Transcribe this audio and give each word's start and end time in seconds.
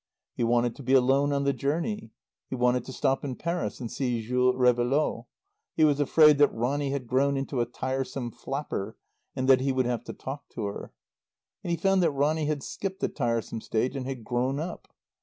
He 0.33 0.43
wanted 0.43 0.75
to 0.77 0.81
be 0.81 0.93
alone 0.93 1.31
on 1.31 1.43
the 1.43 1.53
journey. 1.53 2.09
He 2.49 2.55
wanted 2.55 2.85
to 2.85 2.91
stop 2.91 3.23
in 3.23 3.35
Paris 3.35 3.79
and 3.79 3.91
see 3.91 4.23
Jules 4.25 4.55
Réveillaud. 4.55 5.27
He 5.75 5.83
was 5.83 5.99
afraid 5.99 6.39
that 6.39 6.51
Ronny 6.51 6.89
had 6.89 7.05
grown 7.05 7.37
into 7.37 7.61
a 7.61 7.67
tiresome 7.67 8.31
flapper 8.31 8.97
and 9.35 9.47
that 9.47 9.61
he 9.61 9.71
would 9.71 9.85
have 9.85 10.03
to 10.05 10.13
talk 10.13 10.49
to 10.55 10.65
her. 10.65 10.91
And 11.63 11.69
he 11.69 11.77
found 11.77 12.01
that 12.01 12.09
Ronny 12.09 12.45
had 12.47 12.63
skipped 12.63 12.99
the 12.99 13.09
tiresome 13.09 13.61
stage 13.61 13.95
and 13.95 14.07
had 14.07 14.23
grown 14.23 14.59
up. 14.59 14.87